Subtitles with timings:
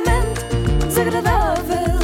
[0.00, 2.00] Extremamente desagradável.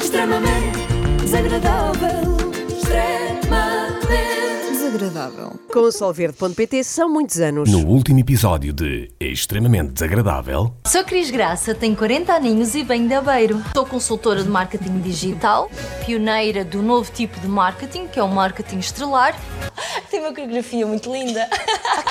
[0.00, 0.78] Extremamente
[1.22, 2.38] desagradável.
[2.68, 4.08] Extremamente
[4.70, 5.52] Desagradável.
[5.72, 7.70] Com o Solverde.pt são muitos anos.
[7.70, 13.14] No último episódio de Extremamente Desagradável, Sou Cris Graça, tenho 40 aninhos e venho de
[13.14, 13.62] Aveiro.
[13.74, 15.70] Sou consultora de marketing digital,
[16.06, 19.38] pioneira do novo tipo de marketing, que é o marketing estrelar.
[20.10, 21.46] Tem uma coreografia muito linda.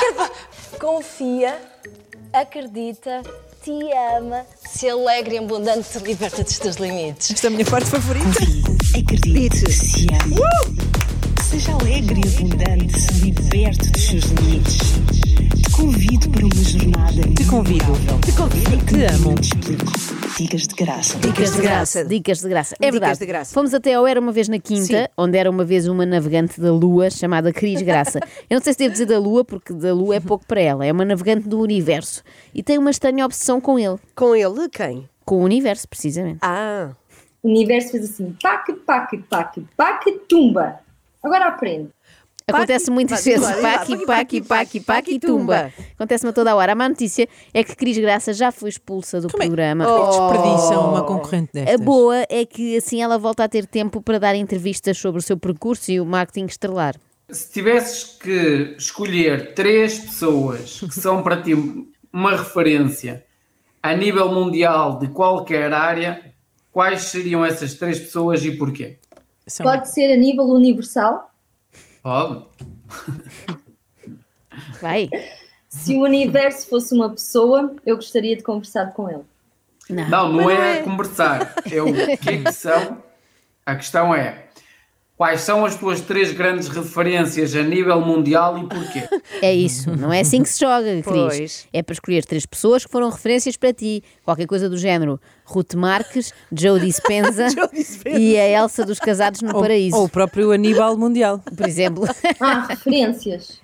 [0.80, 1.60] Confia,
[2.34, 3.22] acredita,
[3.64, 3.72] te
[4.18, 7.32] ama, se alegra e abundante, liberta dos teus limites.
[7.32, 8.40] Esta é a minha parte favorita.
[8.98, 10.36] Acredite, se ame.
[11.50, 15.27] Seja alegre e abundante, se liberte dos seus limites.
[15.78, 17.86] Convido para uma jornada Te convido.
[18.26, 18.86] Te convido.
[18.86, 19.36] Te amo.
[19.36, 19.86] Te explico.
[20.38, 21.20] Dicas de graça.
[21.20, 22.06] Dicas de graça.
[22.06, 22.76] Dicas de graça.
[22.76, 23.20] É Dicas verdade.
[23.20, 23.54] de graça.
[23.54, 25.08] Fomos até ao Era Uma Vez na Quinta, Sim.
[25.18, 28.20] onde era uma vez uma navegante da Lua chamada Cris Graça.
[28.50, 30.86] Eu não sei se devo dizer da Lua, porque da Lua é pouco para ela.
[30.86, 32.24] É uma navegante do universo.
[32.54, 33.98] E tem uma estranha obsessão com ele.
[34.16, 35.08] Com ele, quem?
[35.26, 36.40] Com o universo, precisamente.
[36.42, 36.90] Ah,
[37.44, 40.80] O universo fez assim, pac, pac, pac, pac, tumba.
[41.24, 41.90] Agora aprende.
[42.50, 43.46] Acontece muitas vezes.
[43.62, 45.70] Paqui, paqui, paqui, paqui e tumba.
[45.96, 46.72] Acontece-me a toda a hora.
[46.72, 49.84] A má notícia é que Cris Graça já foi expulsa do Como programa.
[49.84, 51.76] é que desperdiçam uma concorrente destas?
[51.76, 55.22] A boa é que assim ela volta a ter tempo para dar entrevistas sobre o
[55.22, 56.96] seu percurso e o marketing estrelar.
[57.30, 61.54] Se tivesses que escolher três pessoas que são para ti
[62.14, 63.26] uma referência
[63.84, 66.22] a nível mundial de qualquer área,
[66.72, 69.00] quais seriam essas três pessoas e porquê?
[69.46, 71.30] São- Pode ser a nível universal.
[72.08, 72.46] Pode?
[74.80, 75.10] Vai.
[75.68, 79.26] Se o universo fosse uma pessoa, eu gostaria de conversar com ele.
[79.90, 80.08] Não.
[80.08, 81.54] Não, não é, conversar.
[81.70, 83.04] É o que é que são.
[83.66, 84.47] A questão é
[85.18, 89.04] quais são as tuas três grandes referências a nível mundial e porquê?
[89.42, 91.04] É isso, não é assim que se joga, Cris.
[91.04, 91.68] Pois.
[91.74, 94.04] É para escolher três pessoas que foram referências para ti.
[94.24, 95.20] Qualquer coisa do género.
[95.46, 98.20] Ruth Marques, Joe Dispenza, Joe Dispenza.
[98.20, 101.40] e a Elsa dos Casados no ou, Paraíso, ou o próprio Aníbal Mundial.
[101.56, 102.06] por exemplo.
[102.40, 103.60] Ah, referências.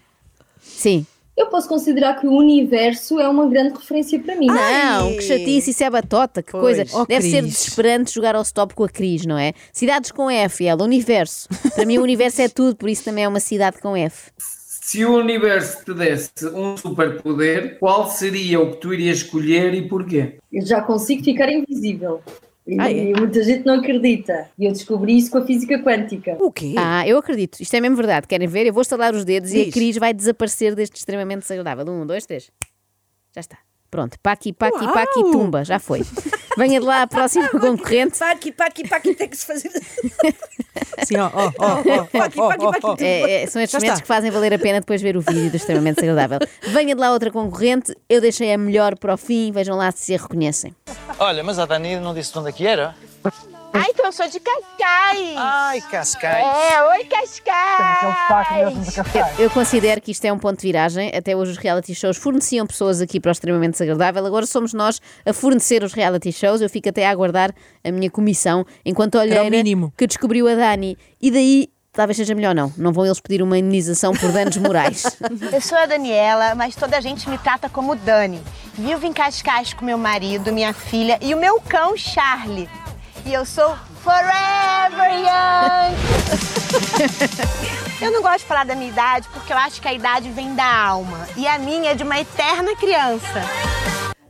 [0.62, 1.06] Sim.
[1.36, 4.46] Eu posso considerar que o universo é uma grande referência para mim.
[4.48, 6.78] Não, que chatice, isso é batota, que Pois.
[6.78, 6.86] coisa.
[6.96, 7.54] Oh, Deve ser Cris.
[7.54, 9.54] desesperante jogar ao stop com a Cris, não é?
[9.72, 11.48] Cidades com F, ela, universo.
[11.74, 14.32] Para mim o universo é tudo, por isso também é uma cidade com F.
[14.38, 19.88] Se o universo te desse um superpoder, qual seria o que tu irias escolher e
[19.88, 20.38] porquê?
[20.52, 22.22] Eu já consigo ficar invisível.
[22.66, 23.10] E, Ah, é?
[23.10, 24.50] e muita gente não acredita.
[24.58, 26.38] E eu descobri isso com a física quântica.
[26.40, 26.76] o quê?
[26.78, 27.60] Ah, eu acredito.
[27.60, 28.28] Isto é mesmo verdade.
[28.28, 28.66] Querem ver?
[28.66, 29.74] Eu vou estalar os dedos e a Diz.
[29.74, 31.86] Cris vai desaparecer deste extremamente desagradável.
[31.90, 32.50] Um, dois, três.
[33.36, 33.58] Já está.
[33.92, 34.18] Pronto.
[34.24, 34.94] Paqui, paqui, Uau!
[34.94, 35.64] paqui, tumba.
[35.64, 36.02] Já foi.
[36.58, 38.18] Venha de lá a próxima concorrente.
[38.18, 39.70] Paqui, paqui, paqui, tem que se fazer.
[41.06, 43.04] Sim, ó, ó, ó, Paqui, paqui, paqui.
[43.04, 45.58] É, é, são estes momentos que fazem valer a pena depois ver o vídeo do
[45.58, 46.40] extremamente desagradável.
[46.70, 47.94] Venha de lá outra concorrente.
[48.08, 49.52] Eu deixei a melhor para o fim.
[49.52, 50.74] Vejam lá se a reconhecem.
[51.24, 52.94] Olha, mas a Dani não disse de onde é que era?
[53.74, 55.36] Ah, então eu sou de Cascais.
[55.38, 56.46] Ai, Cascais.
[56.46, 58.98] É, oi Cascais.
[59.40, 61.16] Eu considero que isto é um ponto de viragem.
[61.16, 64.26] Até hoje os reality shows forneciam pessoas aqui para o extremamente desagradável.
[64.26, 66.60] Agora somos nós a fornecer os reality shows.
[66.60, 69.94] Eu fico até a aguardar a minha comissão enquanto olheira mínimo.
[69.98, 70.98] que descobriu a Dani.
[71.22, 72.74] E daí talvez seja melhor não.
[72.76, 75.04] Não vão eles pedir uma indenização por danos morais.
[75.54, 78.42] Eu sou a Daniela, mas toda a gente me trata como Dani.
[78.74, 82.68] Vivo em Cascais com meu marido, minha filha e o meu cão Charlie.
[83.26, 83.74] E eu sou
[84.04, 85.96] forever young.
[88.02, 90.54] eu não gosto de falar da minha idade porque eu acho que a idade vem
[90.56, 93.42] da alma e a minha é de uma eterna criança.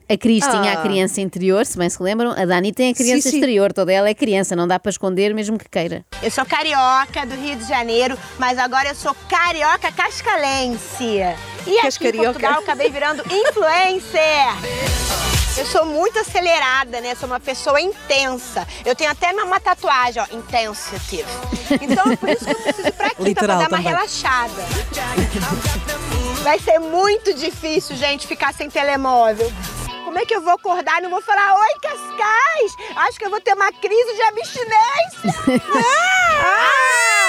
[0.09, 0.79] A Cris tinha Ah.
[0.79, 2.31] a criança interior, se bem se lembram.
[2.31, 3.35] A Dani tem a criança Sim, sim.
[3.37, 3.71] exterior.
[3.73, 4.55] Toda ela é criança.
[4.55, 6.05] Não dá para esconder mesmo que queira.
[6.21, 11.05] Eu sou carioca do Rio de Janeiro, mas agora eu sou carioca cascalense.
[11.65, 12.17] E aqui Cascarioca.
[12.29, 14.47] em Portugal acabei virando influencer.
[15.55, 17.13] Eu sou muito acelerada, né?
[17.15, 18.67] Sou uma pessoa intensa.
[18.83, 21.23] Eu tenho até uma tatuagem, ó, intensitive.
[21.79, 23.93] Então é por isso que eu preciso ir pra aqui, Literal pra dar uma também.
[23.93, 24.63] relaxada.
[26.43, 29.49] Vai ser muito difícil, gente, ficar sem telemóvel.
[30.13, 32.77] Como é que eu vou acordar e não vou falar, oi, Cascais?
[32.97, 35.63] Acho que eu vou ter uma crise de abstinência.
[36.45, 37.22] Ah!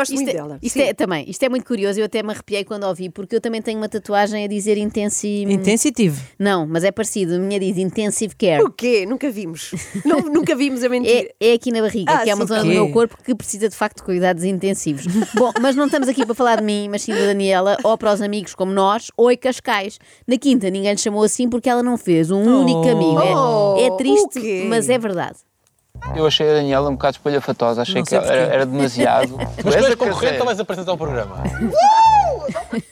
[0.00, 0.58] Gosto muito Isto, é, dela.
[0.62, 0.82] isto Sim.
[0.82, 2.00] é também, isto é muito curioso.
[2.00, 5.42] Eu até me arrepiei quando ouvi, porque eu também tenho uma tatuagem a dizer intensi...
[5.42, 6.20] Intensitivo.
[6.38, 7.34] Não, mas é parecido.
[7.34, 8.62] A minha diz intensive care.
[8.62, 9.04] O quê?
[9.06, 9.72] Nunca vimos.
[10.04, 11.30] Não, nunca vimos a mentir.
[11.40, 13.68] É, é aqui na barriga, Ah, que é uma zona do meu corpo que precisa
[13.68, 15.06] de facto de cuidados intensivos.
[15.34, 18.12] Bom, mas não estamos aqui para falar de mim, mas sim da Daniela, ou para
[18.12, 19.98] os amigos como nós, oi Cascais.
[20.26, 23.20] Na quinta ninguém lhe chamou assim porque ela não fez um único amigo.
[23.20, 25.38] É- Oh, é, o triste, mas é verdade.
[26.16, 29.36] Eu achei a Daniela um bocado espalhafatosa, achei que era, era demasiado.
[29.64, 31.42] Mas Tu és a concorrente ou vais apresentar o programa?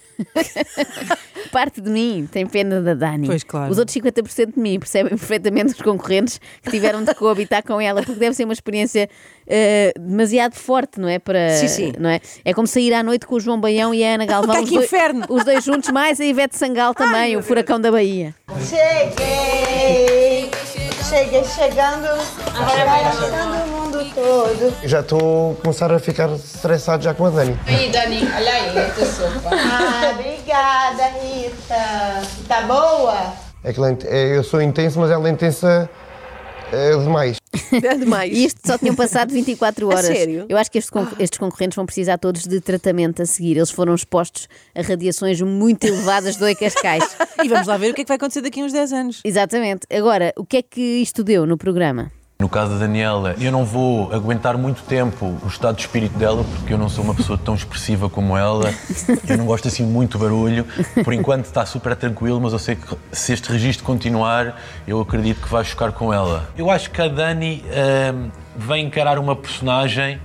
[1.52, 3.26] Parte de mim tem pena da Dani.
[3.26, 3.70] Pois, claro.
[3.70, 8.02] Os outros 50% de mim percebem perfeitamente os concorrentes que tiveram de coabitar com ela,
[8.02, 9.08] porque deve ser uma experiência
[9.46, 11.18] eh, demasiado forte, não é?
[11.18, 11.92] Para, Sim, sim.
[11.98, 12.20] Não é?
[12.44, 14.56] é como sair à noite com o João Baião e a Ana Galvão.
[14.56, 15.24] Ai, os que dois- inferno!
[15.28, 18.34] Os dois juntos, mais a Ivete Sangal também, o furacão da Bahia.
[18.68, 20.37] Cheguei!
[21.08, 22.06] Cheguei chegando,
[22.54, 24.74] abraçando o mundo todo.
[24.86, 27.58] Já estou a começar a ficar estressado já com a Dani.
[27.66, 29.48] Aí, Dani, olha aí, essa sopa.
[29.50, 32.22] Ah, obrigada, Rita.
[32.46, 33.32] Tá boa?
[33.64, 35.88] É que é- eu sou intenso, mas ela é intensa
[36.70, 37.37] é, demais.
[37.72, 38.36] É demais.
[38.36, 40.06] E isto só tinham passado 24 A horas.
[40.06, 40.46] sério?
[40.48, 43.56] Eu acho que estes, con- estes concorrentes vão precisar todos de tratamento a seguir.
[43.56, 47.04] Eles foram expostos a radiações muito elevadas do Cascais.
[47.44, 49.20] E vamos lá ver o que é que vai acontecer daqui a uns 10 anos.
[49.24, 49.86] Exatamente.
[49.92, 52.10] Agora, o que é que isto deu no programa?
[52.40, 56.44] No caso da Daniela, eu não vou aguentar muito tempo o estado de espírito dela,
[56.44, 58.72] porque eu não sou uma pessoa tão expressiva como ela.
[59.28, 60.64] Eu não gosto assim muito barulho.
[61.02, 64.56] Por enquanto está super tranquilo, mas eu sei que se este registro continuar,
[64.86, 66.48] eu acredito que vai chocar com ela.
[66.56, 70.20] Eu acho que a Dani ahm, vem encarar uma personagem.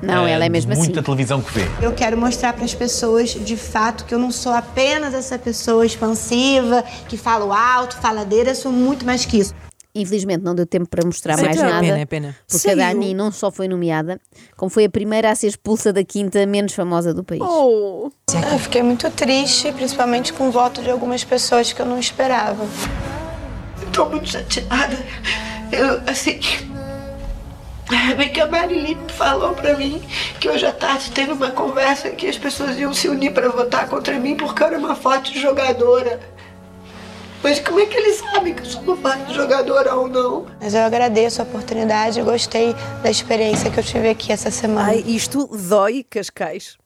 [0.00, 1.02] Não, ela é mesmo de muita assim.
[1.02, 1.68] televisão que vê.
[1.82, 5.84] Eu quero mostrar para as pessoas, de fato, que eu não sou apenas essa pessoa
[5.84, 9.67] expansiva, que fala alto, faladeira, eu sou muito mais que isso.
[9.94, 11.80] Infelizmente não deu tempo para mostrar Sim, mais é nada.
[11.80, 12.36] pena, é pena.
[12.48, 14.20] Porque a Dani não só foi nomeada,
[14.56, 17.42] como foi a primeira a ser expulsa da quinta menos famosa do país.
[17.42, 18.10] Oh.
[18.30, 22.66] Eu fiquei muito triste, principalmente com o voto de algumas pessoas que eu não esperava.
[23.86, 24.96] Estou muito chateada.
[25.72, 26.38] Eu, assim.
[28.16, 30.02] Bem que a Marilyn falou pra mim
[30.38, 33.88] que hoje à tarde teve uma conversa que as pessoas iam se unir pra votar
[33.88, 36.20] contra mim porque eu era uma forte jogadora.
[37.42, 40.46] Mas como é que eles sabem que eu sou uma forte jogadora ou não?
[40.60, 44.88] Mas eu agradeço a oportunidade e gostei da experiência que eu tive aqui essa semana.
[44.88, 46.76] Ai, isto dói, Cascais.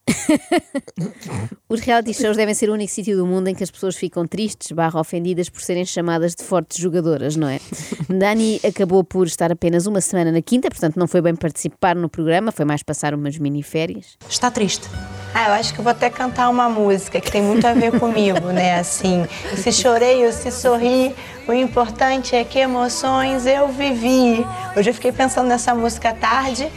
[1.69, 4.27] Os reality shows devem ser o único sítio do mundo em que as pessoas ficam
[4.27, 7.59] tristes, barra ofendidas por serem chamadas de fortes jogadoras, não é?
[8.09, 12.09] Dani acabou por estar apenas uma semana na quinta, portanto não foi bem participar no
[12.09, 14.17] programa, foi mais passar umas miniférias.
[14.29, 14.87] Está triste.
[15.35, 17.99] Ah, eu acho que eu vou até cantar uma música que tem muito a ver
[17.99, 18.79] comigo, né?
[18.81, 19.27] Assim,
[19.57, 21.15] se chorei ou se sorri,
[21.49, 24.47] o importante é que emoções eu vivi.
[24.77, 26.71] Hoje eu fiquei pensando nessa música à tarde.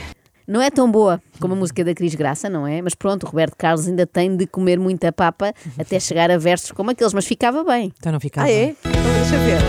[0.48, 2.81] Não é tão boa como a música da Cris Graça, não é?
[2.81, 6.72] Mas pronto, o Roberto Carlos ainda tem de comer muita papa até chegar a versos
[6.72, 7.92] como aqueles, mas ficava bem.
[8.00, 8.48] Então não ficava.
[8.48, 8.75] Ah, é?
[8.86, 9.60] Então deixa ver.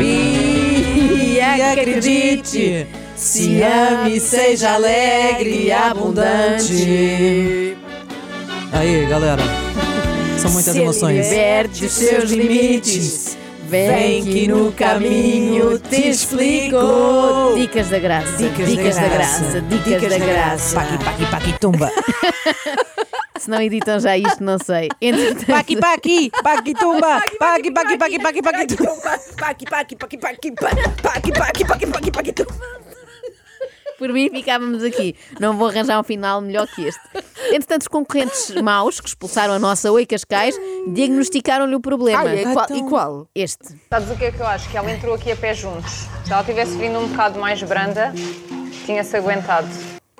[0.00, 2.86] E acredite,
[3.22, 7.76] se ame, seja alegre e abundante.
[8.72, 9.42] Aí, galera.
[10.38, 11.28] São muitas Se emoções.
[11.28, 13.38] liberte os seus limites.
[13.68, 16.76] Vem que no caminho te explico.
[17.56, 18.36] Dicas da graça.
[18.36, 19.60] Dicas, da graça.
[19.62, 20.74] Dicas, da, graça.
[20.74, 21.90] Paqui, paqui, paqui, tumba.
[23.38, 24.88] Se não editam já isto, não sei.
[25.00, 27.22] Entretanto, Paqui, paqui, paqui, tumba.
[27.38, 29.20] Paqui, paqui, paqui, paqui, paqui, tumba.
[29.38, 32.46] Paqui, paqui, paqui, paqui, paqui, paqui, paqui, paqui, paqui, tu.
[34.02, 35.14] Por mim, ficávamos aqui.
[35.38, 37.00] Não vou arranjar um final melhor que este.
[37.52, 40.58] Entretanto, os concorrentes maus que expulsaram a nossa Oi Cascais
[40.88, 42.22] diagnosticaram-lhe o problema.
[42.22, 43.28] Ai, é qual- e qual?
[43.32, 43.76] Este.
[43.88, 44.68] Sabes o que é que eu acho?
[44.68, 46.06] Que ela entrou aqui a pé juntos.
[46.24, 48.12] Se ela tivesse vindo um bocado mais branda,
[48.84, 49.68] tinha-se aguentado.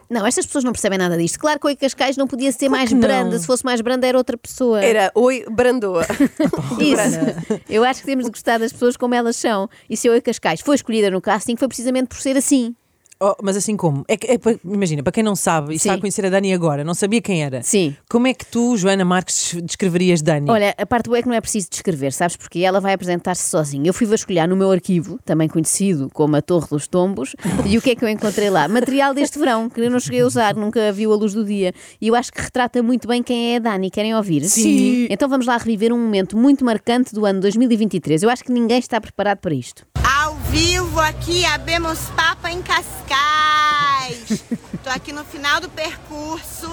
[0.08, 1.38] Não, estas pessoas não percebem nada disto.
[1.40, 3.00] Claro que Oi Cascais não podia ser mais não?
[3.00, 3.38] branda.
[3.38, 4.84] Se fosse mais branda, era outra pessoa.
[4.84, 6.06] Era Oi Brandoa.
[6.78, 7.62] Isso.
[7.68, 9.70] Eu acho que temos de gostar das pessoas como elas são.
[9.88, 12.76] E se a Oi Cascais foi escolhida no casting, foi precisamente por ser assim.
[13.24, 14.04] Oh, mas assim como?
[14.08, 16.82] É, que- é imagina, para quem não sabe e está a conhecer a Dani agora,
[16.82, 17.62] não sabia quem era.
[17.62, 17.94] Sim.
[18.10, 20.50] Como é que tu, Joana Marques, descreverias Dani?
[20.50, 22.36] Olha, a parte boa é que não é preciso descrever, sabes?
[22.36, 23.88] Porque ela vai apresentar-se sozinha.
[23.88, 27.82] Eu fui vasculhar no meu arquivo, também conhecido como a Torre dos Tombos, e o
[27.82, 28.66] que é que eu encontrei lá?
[28.66, 31.72] Material deste verão, que eu não cheguei a usar, nunca viu a luz do dia.
[32.00, 33.88] E eu acho que retrata muito bem quem é a Dani.
[33.88, 34.44] Querem ouvir?
[34.46, 35.06] Sim.
[35.08, 38.24] Então vamos lá reviver um momento muito marcante do ano 2023.
[38.24, 39.86] Eu acho que ninguém está preparado para isto.
[40.04, 40.21] Ao
[40.52, 44.44] vivo aqui, abemos Papa em Cascais.
[44.84, 46.70] Tô aqui no final do percurso.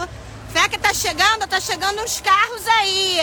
[0.51, 3.19] Feca tá chegando, tá chegando uns carros aí.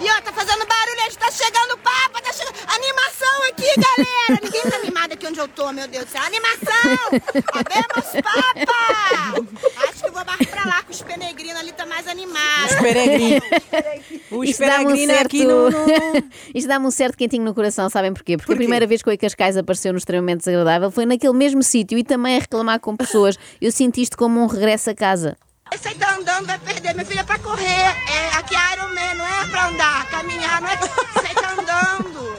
[0.00, 2.56] E ó, tá fazendo barulho, a gente tá chegando Papa, tá chegando.
[2.66, 4.40] Animação aqui, galera.
[4.42, 6.22] Ninguém tá animado aqui onde eu tô, meu Deus do céu.
[6.22, 7.20] Animação!
[7.52, 9.86] Abemos Papa!
[9.86, 12.66] Acho que vou mais pra lá, com os penegrinos ali tá mais animado.
[12.66, 13.40] Os peregrinos.
[14.30, 15.26] Os dá-me um peregrinos certo...
[15.26, 15.70] aqui no.
[15.70, 15.86] no-
[16.54, 18.36] Isto dá-me um certo quentinho no coração, sabem porquê?
[18.36, 21.98] Porque a primeira vez que o Cascais apareceu no extremamente desagradável foi naquele mesmo sítio
[21.98, 23.36] e também a reclamar com pessoas.
[23.60, 25.36] Eu sinto isto como um regresso a casa.
[25.72, 26.94] Esse aí tá andando, vai perder.
[26.94, 27.66] Meu filho é pra correr.
[27.66, 30.76] É, aqui é Iron Man, não é pra andar, caminhar, não é.
[30.76, 32.36] Você tá andando.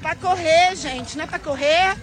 [0.00, 1.96] Pra correr, gente, não é pra correr.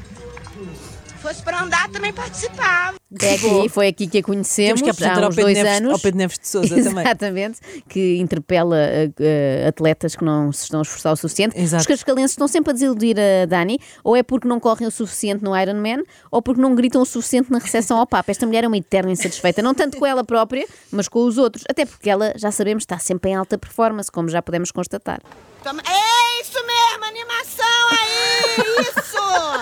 [1.24, 2.98] Fosse pra andar, também participava.
[3.22, 5.94] É aqui, foi aqui que a conhecemos Temos que há uns dois Neves, anos.
[5.94, 7.03] ao Pedro Neves de Sousa também.
[7.06, 11.58] Exatamente, que interpela uh, atletas que não se estão a esforçar o suficiente.
[11.58, 11.82] Exato.
[11.82, 15.44] Os cascalenses estão sempre a desiludir a Dani, ou é porque não correm o suficiente
[15.44, 18.30] no Ironman, ou porque não gritam o suficiente na recepção ao Papa.
[18.30, 21.63] Esta mulher é uma eterna insatisfeita, não tanto com ela própria, mas com os outros.
[21.70, 25.22] Até porque ela, já sabemos, está sempre em alta performance, como já podemos constatar.
[25.63, 29.52] É isso mesmo, animação aí, isso!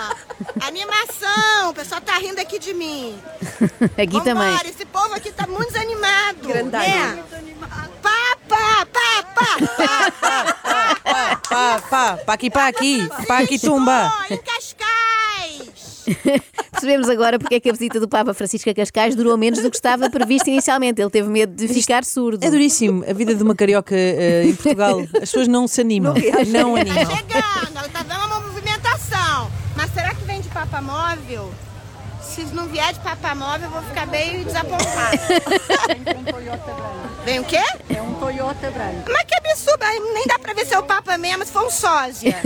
[0.60, 3.16] Animação, o pessoal tá rindo aqui de mim.
[3.98, 4.50] Aqui também.
[4.52, 6.88] Vambora, esse povo aqui tá muito desanimado, Grandalha.
[7.16, 7.24] né?
[8.02, 8.86] Papa,
[11.50, 14.12] Pá, pá, pá aqui, pá aqui, pá aqui, tumba.
[14.30, 14.82] Ó, em Cascais!
[16.72, 19.70] Percebemos agora porque é que a visita do Papa Francisco a Cascais durou menos do
[19.70, 21.00] que estava previsto inicialmente.
[21.02, 22.46] Ele teve medo de ficar surdo.
[22.46, 25.00] É duríssimo a vida de uma carioca eh, em Portugal.
[25.02, 26.14] As pessoas não se animam,
[26.48, 27.16] não, Tá animam.
[27.18, 28.31] chegando, ela tá vendo uma
[30.52, 31.54] será que vem de papa móvel?
[32.22, 35.18] Se não vier de papa móvel, eu vou ficar bem desapontada.
[37.26, 37.62] Vem o quê?
[37.90, 39.12] É um Toyota branco.
[39.12, 41.70] Mas que absurdo, nem dá pra ver se é o papa mesmo, se for um
[41.70, 42.36] sósia.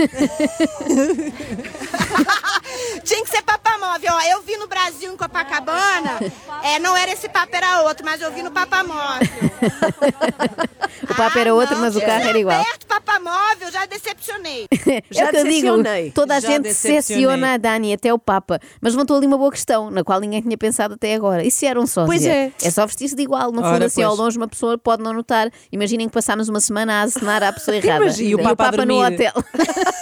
[3.06, 4.12] Tinha que ser papa móvel.
[4.14, 6.20] Ó, eu vi no Brasil, em Copacabana,
[6.64, 9.30] é, não era esse papa, era outro, mas eu vi no papa móvel.
[11.10, 12.64] O Papa era outro, mas o carro era igual.
[12.64, 14.66] Perto, papa móvel, já decepcionei.
[14.72, 18.60] é o que eu digo, toda a Já gente decepciona a Dani, até o Papa.
[18.82, 21.44] Mas levantou ali uma boa questão, na qual ninguém tinha pensado até agora.
[21.46, 22.06] E se era um sósia?
[22.08, 22.52] Pois é.
[22.62, 23.52] É só vestir-se de igual.
[23.52, 25.50] No fundo, Ora, assim, ao longe, uma pessoa pode não notar.
[25.72, 28.06] Imaginem que passámos uma semana a acenar à pessoa errada.
[28.06, 29.14] Imagina, e o Papa a no dormir.
[29.14, 29.34] hotel.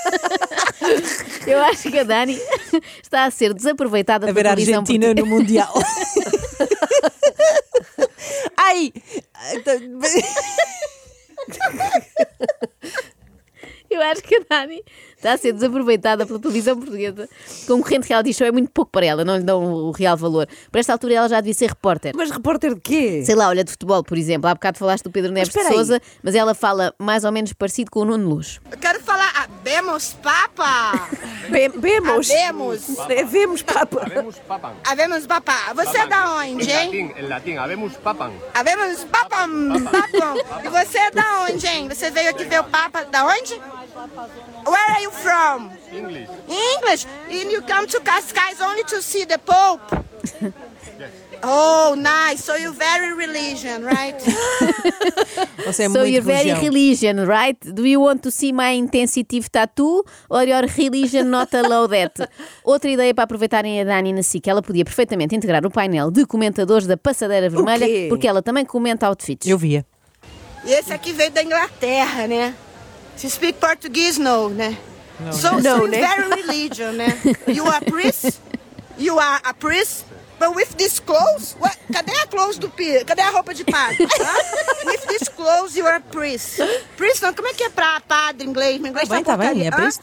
[1.46, 2.40] Eu acho que a Dani
[3.02, 5.30] está a ser desaproveitada A ver a televisão Argentina portuguesa.
[5.30, 5.74] no Mundial.
[8.58, 8.94] Ai!
[13.90, 14.82] Eu acho que a Dani
[15.16, 17.30] está a ser desaproveitada pela televisão portuguesa.
[17.68, 20.48] Concorrente reality show é muito pouco para ela, não lhe dão o real valor.
[20.72, 22.12] Por esta altura ela já devia ser repórter.
[22.16, 23.22] Mas repórter de quê?
[23.24, 24.50] Sei lá, olha, de futebol, por exemplo.
[24.50, 25.76] Há bocado falaste do Pedro Neves de espera aí.
[25.76, 28.60] Souza, mas ela fala mais ou menos parecido com o Nuno Luz.
[28.82, 31.08] Quero falar, habemos papa.
[31.50, 32.30] Be- Bemos.
[32.32, 33.00] Habemos.
[33.10, 34.08] É, Vemos, Papa.
[34.86, 35.74] Habemos papa.
[35.76, 37.14] Você é da onde, hein?
[37.18, 38.32] En latín, habemos papam.
[38.54, 40.36] Habemos papam, papam.
[40.64, 41.90] E você é da onde, hein?
[41.90, 43.54] Você veio aqui ver o papa da onde?
[44.66, 45.70] Where are you from?
[45.92, 46.30] English.
[46.48, 47.06] English.
[47.30, 49.84] And you come to Cascais only to see the Pope?
[51.46, 52.42] Oh, nice.
[52.44, 54.16] So you very religion, right?
[55.66, 56.62] Você é so muito you're very religião.
[56.62, 57.58] religion, right?
[57.74, 62.30] Do you want to see my intensive tattoo or your religion not allow that?
[62.64, 66.26] Outra ideia para aproveitarem a Dani na SIC, ela podia perfeitamente integrar o painel de
[66.26, 69.48] comentadores da Passadeira Vermelha, porque ela também comenta outfits.
[69.48, 69.86] Eu via.
[70.66, 72.56] E esse aqui veio da Inglaterra, né?
[73.18, 74.78] Se speak português, no, né?
[75.32, 76.00] So, Não, so né?
[76.00, 77.18] very religion, né?
[77.48, 78.40] You are priest?
[78.98, 80.06] You are a priest?
[80.44, 81.56] But with this clothes?
[81.58, 81.78] What?
[81.90, 82.70] Cadê a clothes do?
[82.70, 84.04] Cadê a roupa de padre?
[84.20, 84.86] Hã?
[84.86, 86.60] with this clothes, you are priest.
[86.98, 88.78] Priest não, como é que é pra padre em inglês?
[88.82, 90.02] Meu inglês Tá bem, tá tá bem, é priest.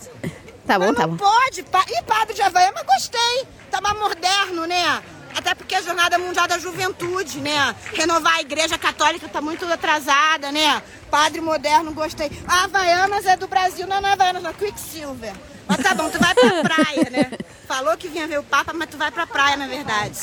[0.66, 1.26] Tá bom, Mas tá não bom.
[1.26, 1.62] pode.
[1.64, 1.85] Pa...
[1.87, 3.47] E padre de Havaiana, mas gostei.
[3.70, 5.02] Tá mais moderno, né?
[5.37, 7.76] Até porque a Jornada Mundial da Juventude, né?
[7.92, 10.82] Renovar a Igreja Católica tá muito atrasada, né?
[11.11, 12.30] Padre moderno, gostei.
[12.49, 14.54] A Havaianas é do Brasil, não é na Havaianas, não.
[14.54, 15.35] Quicksilver.
[15.69, 17.31] Mas tá bom, tu vai pra praia, né?
[17.67, 20.19] Falou que vinha ver o Papa, mas tu vai pra praia, na verdade.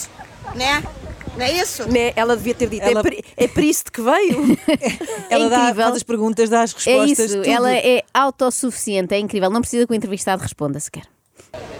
[0.55, 0.83] Né?
[1.37, 1.87] Não é isso?
[1.91, 2.11] Né?
[2.15, 2.83] Ela devia ter dito.
[2.87, 4.57] Ela- É, pri- é Priest que veio?
[5.29, 5.83] Ela dá, incrível.
[5.85, 7.19] faz as perguntas, dá as É respostas.
[7.19, 7.49] isso, tudo.
[7.49, 9.49] ela é autossuficiente, é incrível.
[9.49, 11.03] Não precisa que o entrevistado responda sequer.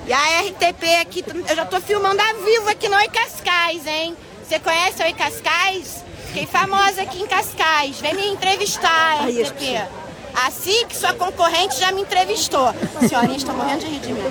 [0.07, 4.15] E a RTP aqui, eu já tô filmando a vivo aqui no Oi Cascais, hein?
[4.47, 6.03] Você conhece o Oi Cascais?
[6.27, 7.99] Fiquei famosa aqui em Cascais.
[7.99, 10.06] Vem me entrevistar, RTP.
[10.45, 12.73] Assim que sua concorrente já me entrevistou.
[13.07, 14.21] Senhorinha, estou morrendo de rir de mim.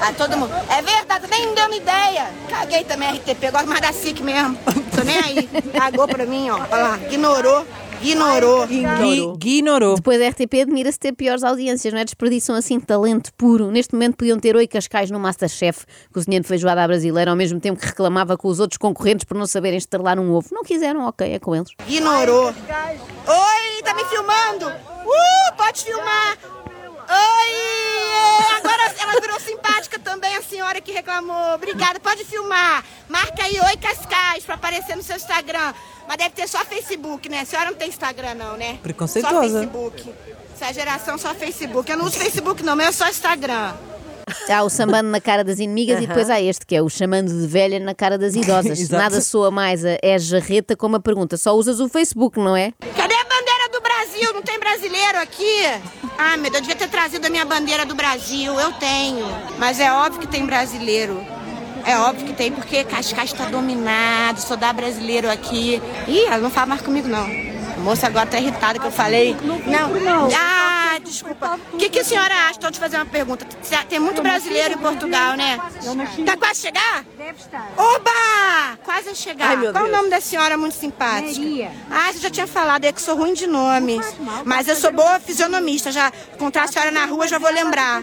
[0.00, 0.52] Ah, todo mundo.
[0.68, 2.30] É verdade, nem me dando ideia.
[2.48, 4.58] Caguei também RTP, gosto mais da SIC mesmo.
[4.94, 5.48] Tô nem aí.
[5.72, 6.56] Cagou pra mim, ó.
[6.56, 7.66] Olha lá, ignorou.
[8.02, 8.66] Ignorou.
[8.66, 9.94] Gui- Ignorou.
[9.96, 12.04] Depois a RTP admira-se ter piores audiências, não é?
[12.04, 13.70] Desperdiçam assim talento puro.
[13.70, 17.80] Neste momento podiam ter oi Cascais no Masterchef, cozinhando feijoada à brasileira, ao mesmo tempo
[17.80, 20.48] que reclamava com os outros concorrentes por não saberem estrelar um ovo.
[20.52, 21.70] Não quiseram, ok, é com eles.
[21.88, 22.46] Ignorou.
[22.48, 24.66] Oi, tá me filmando?
[24.68, 26.38] Uh, pode filmar.
[27.08, 28.56] Oi!
[28.56, 31.54] Agora ela virou simpática também, a senhora que reclamou.
[31.54, 32.84] Obrigada, pode filmar.
[33.08, 35.74] Marca aí Oi Cascais pra aparecer no seu Instagram.
[36.06, 37.40] Mas deve ter só Facebook, né?
[37.40, 38.78] A senhora não tem Instagram, não, né?
[38.82, 39.48] Preconceituosa.
[39.48, 40.14] Só Facebook.
[40.60, 41.90] Essa geração só Facebook.
[41.90, 43.74] Eu não uso Facebook, não, mas é só Instagram.
[44.48, 47.28] Há o sambando na cara das inimigas e depois há este, que é o chamando
[47.28, 48.88] de velha na cara das idosas.
[48.90, 51.36] Nada soa mais a é jarreta como a pergunta.
[51.36, 52.72] Só usas o Facebook, não é?
[52.96, 54.32] Cadê a bandeira do Brasil?
[54.32, 55.64] Não tem brasileiro aqui?
[56.18, 58.58] Ah, meu Deus, eu devia ter trazido a minha bandeira do Brasil.
[58.58, 59.26] Eu tenho.
[59.58, 61.24] Mas é óbvio que tem brasileiro.
[61.84, 65.82] É óbvio que tem, porque Cascais está dominado, sou da brasileiro aqui.
[66.06, 67.24] Ih, ela não fala mais comigo, não.
[67.24, 69.36] A moça agora tá irritada que eu falei.
[69.42, 69.88] Não,
[70.36, 71.58] Ah, desculpa.
[71.72, 72.50] O que, que a senhora acha?
[72.52, 73.46] Estou te fazer uma pergunta.
[73.88, 75.58] Tem muito brasileiro em Portugal, né?
[76.24, 77.04] Tá quase a chegar?
[77.16, 77.66] Deve estar.
[77.76, 78.78] Oba!
[78.84, 79.56] Quase a chegar.
[79.58, 81.40] Ai, Qual o nome da senhora muito simpática?
[81.40, 81.72] Maria.
[81.90, 83.98] Ah, você já tinha falado, é que sou ruim de nome.
[84.44, 85.90] Mas eu sou boa fisionomista.
[85.90, 88.02] Já encontrar a senhora na rua, já vou lembrar.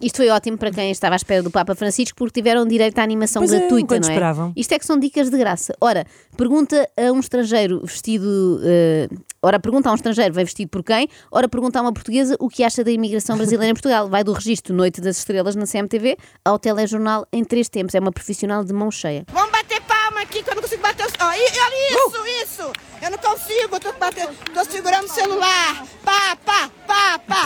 [0.00, 3.02] Isto foi ótimo para quem estava à espera do Papa Francisco porque tiveram direito à
[3.02, 4.12] animação Pois é, gratuita, enquanto não é?
[4.12, 4.52] esperavam.
[4.56, 5.74] Isto é que são dicas de graça.
[5.80, 6.04] Ora,
[6.36, 8.60] pergunta a um estrangeiro vestido.
[8.64, 9.08] eh,
[9.42, 11.08] ora, pergunta a um estrangeiro, vai vestido por quem?
[11.32, 14.08] Ora, pergunta a uma portuguesa o que acha da imigração brasileira em Portugal.
[14.08, 17.94] Vai do registro Noite das Estrelas na CMTV ao telejornal em três tempos.
[17.94, 19.24] É uma profissional de mão cheia.
[19.32, 21.12] Vamos bater palma aqui que eu não consigo bater os.
[21.12, 22.87] E- olha isso, isso!
[23.00, 25.84] Eu não consigo, eu tô, tô segurando o celular.
[26.04, 27.44] Pá, pá, pá, pá.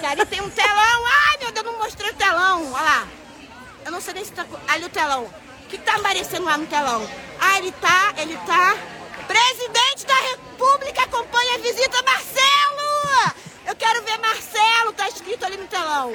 [0.00, 1.06] Que ali tem um telão.
[1.06, 2.72] Ai, meu Deus, eu não mostrei o telão.
[2.72, 3.08] Olha lá.
[3.84, 4.46] Eu não sei nem se tá.
[4.68, 5.24] Ali o telão.
[5.24, 7.08] O que tá aparecendo lá no telão?
[7.40, 8.76] Ah, ele tá, ele tá.
[9.26, 13.34] Presidente da República acompanha a visita Marcelo!
[13.66, 16.12] Eu quero ver Marcelo, tá escrito ali no telão.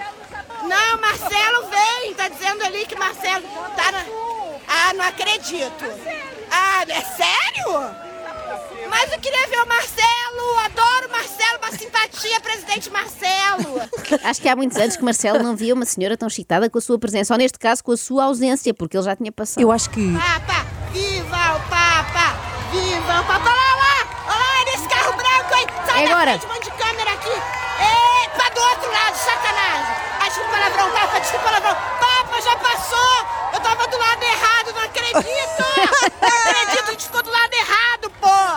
[0.64, 4.06] Não, Marcelo vem, tá dizendo ali que Marcelo tá na...
[4.68, 5.86] Ah, não acredito.
[6.52, 8.07] Ah, é sério?
[8.90, 13.82] Mas eu queria ver o Marcelo, adoro o Marcelo, uma simpatia, presidente Marcelo.
[14.24, 16.82] Acho que há muitos anos que Marcelo não via uma senhora tão excitada com a
[16.82, 19.62] sua presença, ou neste caso com a sua ausência, porque ele já tinha passado.
[19.62, 20.14] Eu acho que.
[20.14, 22.36] Papa, viva o Papa,
[22.72, 23.50] viva o Papa.
[23.50, 25.48] Olha lá, olha lá, nesse carro branco.
[25.86, 26.32] Sai É da agora.
[26.40, 27.30] frente, um monte de câmera aqui.
[27.30, 29.96] Epa, do outro lado, sacanagem.
[30.20, 31.76] Ah, desculpa o palavrão, Papa, desculpa o palavrão.
[32.00, 33.28] Papa, já passou.
[33.54, 35.22] Eu tava do lado errado, não acredito.
[36.22, 38.57] não acredito, a gente ficou do lado errado, pô.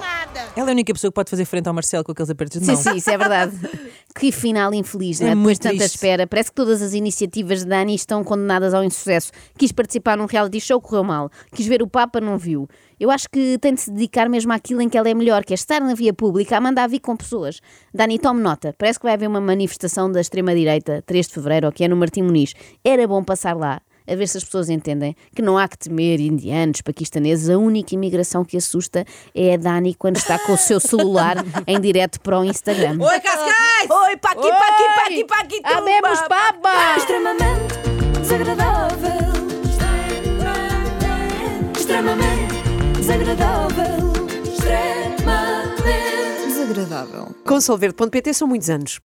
[0.00, 0.40] Nada.
[0.56, 2.66] Ela é a única pessoa que pode fazer frente ao Marcelo com aqueles apertos de
[2.66, 2.82] Sim, mão.
[2.82, 3.52] sim, isso é verdade.
[4.18, 5.34] que final infeliz, É não é?
[5.34, 5.94] Depois muito de tanta triste.
[5.94, 6.26] espera.
[6.26, 9.30] Parece que todas as iniciativas de Dani estão condenadas ao insucesso.
[9.58, 11.30] Quis participar num reality show, correu mal.
[11.54, 12.68] Quis ver o Papa, não viu.
[13.00, 15.52] Eu acho que tem de se dedicar mesmo àquilo em que ela é melhor, que
[15.52, 17.60] é estar na via pública a mandar vir com pessoas.
[17.92, 18.74] Dani, tome nota.
[18.78, 21.96] Parece que vai haver uma manifestação da extrema-direita, 3 de fevereiro, ou que é no
[21.96, 22.54] Martim Muniz.
[22.84, 23.80] Era bom passar lá.
[24.06, 27.48] A ver se as pessoas entendem que não há que temer indianos, paquistaneses.
[27.48, 31.80] A única imigração que assusta é a Dani quando está com o seu celular em
[31.80, 32.98] direto para o Instagram.
[33.00, 33.90] Oi, Cascais!
[33.90, 35.78] Oi, paqui, paqui, paqui, paqui, tumba!
[35.78, 36.96] Habemos papa!
[36.96, 39.32] Extremamente desagradável.
[41.76, 42.54] Extremamente
[42.98, 44.12] desagradável.
[44.44, 45.82] Extremamente
[46.48, 47.34] Desagradável.
[47.44, 49.00] Com solverde.pt são muitos anos.